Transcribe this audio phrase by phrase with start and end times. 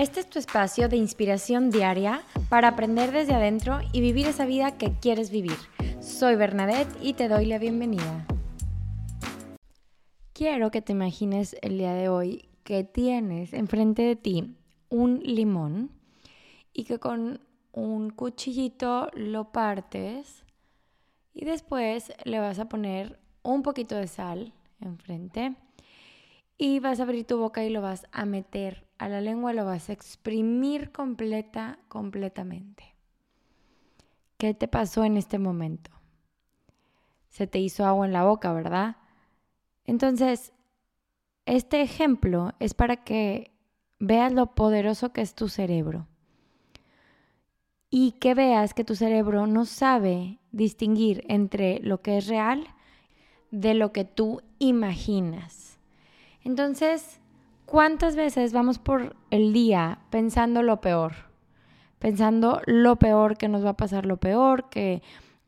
[0.00, 4.78] Este es tu espacio de inspiración diaria para aprender desde adentro y vivir esa vida
[4.78, 5.58] que quieres vivir.
[6.00, 8.26] Soy Bernadette y te doy la bienvenida.
[10.32, 14.56] Quiero que te imagines el día de hoy que tienes enfrente de ti
[14.88, 15.90] un limón
[16.72, 17.42] y que con
[17.72, 20.46] un cuchillito lo partes
[21.34, 25.56] y después le vas a poner un poquito de sal enfrente
[26.56, 29.64] y vas a abrir tu boca y lo vas a meter a la lengua lo
[29.64, 32.84] vas a exprimir completa, completamente.
[34.36, 35.90] ¿Qué te pasó en este momento?
[37.30, 38.96] Se te hizo agua en la boca, ¿verdad?
[39.86, 40.52] Entonces,
[41.46, 43.52] este ejemplo es para que
[43.98, 46.06] veas lo poderoso que es tu cerebro
[47.88, 52.66] y que veas que tu cerebro no sabe distinguir entre lo que es real
[53.50, 55.78] de lo que tú imaginas.
[56.44, 57.18] Entonces,
[57.70, 61.12] ¿Cuántas veces vamos por el día pensando lo peor?
[62.00, 65.02] Pensando lo peor, que nos va a pasar lo peor, que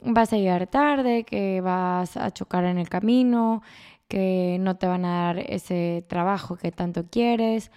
[0.00, 3.62] vas a llegar tarde, que vas a chocar en el camino,
[4.06, 7.72] que no te van a dar ese trabajo que tanto quieres,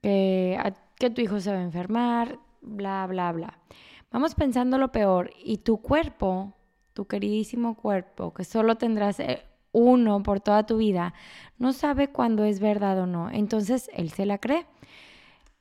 [0.00, 0.58] que,
[0.98, 3.58] que tu hijo se va a enfermar, bla, bla, bla.
[4.10, 6.54] Vamos pensando lo peor y tu cuerpo,
[6.94, 9.42] tu queridísimo cuerpo, que solo tendrás eh,
[9.78, 11.14] uno por toda tu vida,
[11.58, 13.30] no sabe cuándo es verdad o no.
[13.30, 14.66] Entonces él se la cree.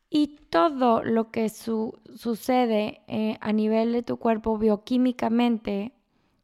[0.10, 5.94] Y todo lo que sucede eh, a nivel de tu cuerpo bioquímicamente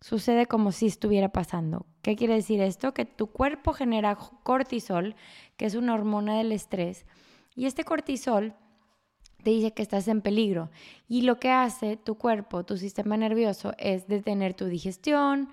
[0.02, 1.85] sucede como si estuviera pasando.
[2.02, 2.93] ¿Qué quiere decir esto?
[2.93, 5.15] Que tu cuerpo genera cortisol,
[5.55, 7.05] que es una hormona del estrés,
[7.55, 8.53] y este cortisol
[9.43, 10.69] te dice que estás en peligro.
[11.08, 15.49] Y lo que hace tu cuerpo, tu sistema nervioso, es detener tu digestión,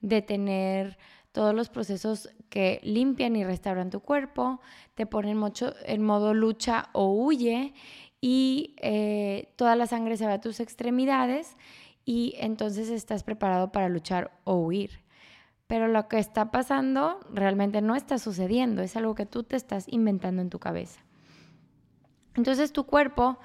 [0.00, 0.98] detener
[1.36, 4.58] todos los procesos que limpian y restauran tu cuerpo,
[4.94, 7.74] te ponen mucho en modo lucha o huye
[8.22, 11.58] y eh, toda la sangre se va a tus extremidades
[12.06, 15.02] y entonces estás preparado para luchar o huir.
[15.66, 19.84] Pero lo que está pasando realmente no está sucediendo, es algo que tú te estás
[19.88, 21.00] inventando en tu cabeza.
[22.34, 23.38] Entonces tu cuerpo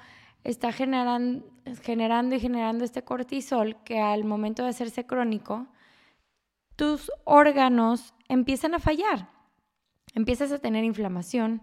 [0.44, 1.44] está generando,
[1.82, 5.66] generando y generando este cortisol que al momento de hacerse crónico,
[6.76, 9.28] tus órganos empiezan a fallar,
[10.14, 11.62] empiezas a tener inflamación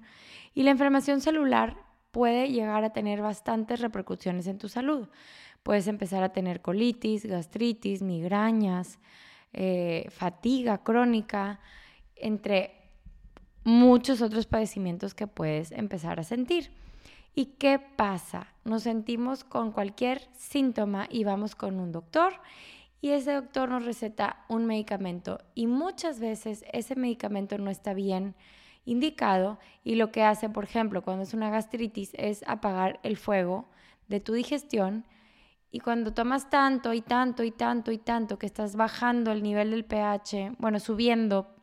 [0.53, 1.77] y la inflamación celular
[2.11, 5.07] puede llegar a tener bastantes repercusiones en tu salud.
[5.63, 8.99] Puedes empezar a tener colitis, gastritis, migrañas,
[9.53, 11.59] eh, fatiga crónica,
[12.15, 12.79] entre
[13.63, 16.71] muchos otros padecimientos que puedes empezar a sentir.
[17.35, 18.47] ¿Y qué pasa?
[18.65, 22.33] Nos sentimos con cualquier síntoma y vamos con un doctor
[23.01, 25.39] y ese doctor nos receta un medicamento.
[25.55, 28.35] Y muchas veces ese medicamento no está bien
[28.85, 29.59] indicado.
[29.83, 33.69] Y lo que hace, por ejemplo, cuando es una gastritis es apagar el fuego
[34.07, 35.05] de tu digestión.
[35.71, 39.71] Y cuando tomas tanto y tanto y tanto y tanto que estás bajando el nivel
[39.71, 41.55] del pH, bueno, subiendo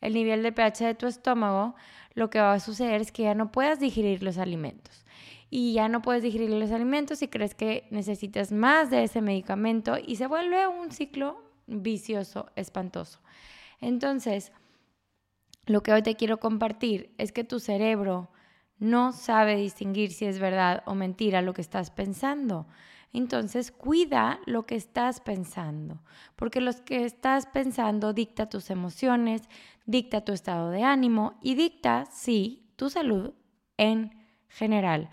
[0.00, 1.74] el nivel de pH de tu estómago,
[2.14, 5.04] lo que va a suceder es que ya no puedas digerir los alimentos
[5.50, 9.96] y ya no puedes digerir los alimentos y crees que necesitas más de ese medicamento
[10.04, 13.20] y se vuelve un ciclo vicioso, espantoso.
[13.80, 14.52] Entonces,
[15.66, 18.30] lo que hoy te quiero compartir es que tu cerebro
[18.78, 22.66] no sabe distinguir si es verdad o mentira lo que estás pensando.
[23.12, 26.02] Entonces, cuida lo que estás pensando,
[26.36, 29.42] porque lo que estás pensando dicta tus emociones,
[29.86, 33.32] dicta tu estado de ánimo y dicta, sí, tu salud
[33.78, 34.14] en
[34.48, 35.08] general.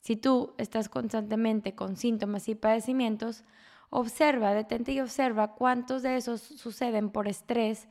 [0.00, 3.44] Si tú estás constantemente con síntomas y padecimientos,
[3.90, 7.88] observa, detente y observa cuántos de esos suceden por estrés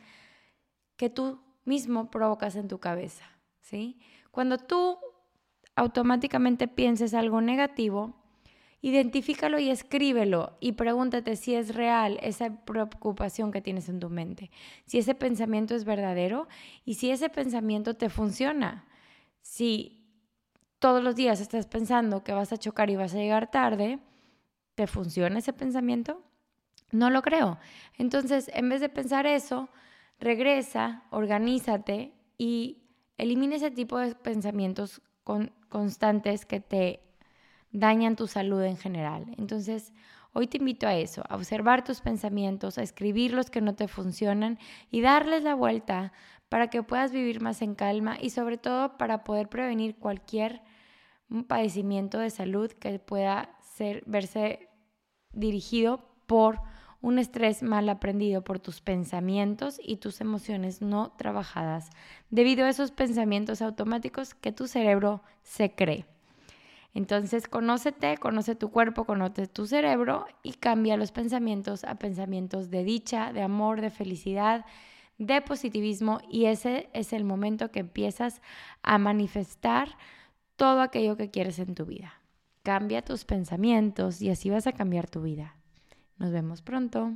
[0.96, 3.26] que tú mismo provocas en tu cabeza,
[3.62, 4.00] ¿sí?
[4.32, 4.98] Cuando tú
[5.76, 8.16] automáticamente pienses algo negativo,
[8.82, 14.52] identifícalo y escríbelo y pregúntate si es real esa preocupación que tienes en tu mente,
[14.86, 16.48] si ese pensamiento es verdadero
[16.86, 18.86] y si ese pensamiento te funciona.
[19.42, 19.99] Si
[20.80, 24.00] todos los días estás pensando que vas a chocar y vas a llegar tarde,
[24.76, 26.24] ¿te funciona ese pensamiento?
[26.92, 27.60] No lo creo.
[27.98, 29.70] Entonces, en vez de pensar eso,
[30.20, 32.82] regresa, organízate y
[33.18, 35.02] elimina ese tipo de pensamientos
[35.70, 37.02] constantes que te
[37.72, 39.26] dañan tu salud en general.
[39.38, 39.94] Entonces,
[40.34, 43.88] hoy te invito a eso, a observar tus pensamientos, a escribir los que no te
[43.88, 44.58] funcionan
[44.90, 46.14] y darles la vuelta
[46.48, 50.62] para que puedas vivir más en calma y sobre todo para poder prevenir cualquier
[51.48, 54.70] padecimiento de salud que pueda ser, verse
[55.32, 56.60] dirigido por
[57.02, 61.90] un estrés mal aprendido por tus pensamientos y tus emociones no trabajadas,
[62.30, 66.06] debido a esos pensamientos automáticos que tu cerebro se cree.
[66.94, 72.84] Entonces, conócete, conoce tu cuerpo, conoce tu cerebro y cambia los pensamientos a pensamientos de
[72.84, 74.66] dicha, de amor, de felicidad,
[75.20, 78.42] de positivismo y ese es el momento que empiezas
[78.82, 79.98] a manifestar
[80.60, 82.22] todo aquello que quieres en tu vida.
[82.64, 85.56] Cambia tus pensamientos y así vas a cambiar tu vida.
[86.18, 87.14] Nos vemos pronto.